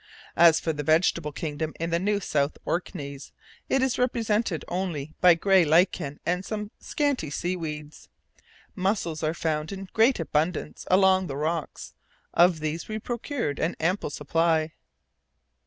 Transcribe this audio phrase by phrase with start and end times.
[0.35, 3.31] As for the vegetable kingdom in the New South Orkneys,
[3.69, 8.09] it is represented only by grey lichen and some scanty seaweeds.
[8.73, 11.93] Mussels are found in great abundance all along the rocks;
[12.33, 14.73] of these we procured an ample supply.